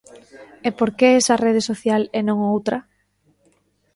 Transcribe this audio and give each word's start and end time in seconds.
E 0.67 0.69
por 0.77 0.89
que 0.97 1.07
esa 1.19 1.39
rede 1.45 1.61
social 1.69 2.01
e 2.17 2.21
non 2.27 2.37
outra? 2.53 2.77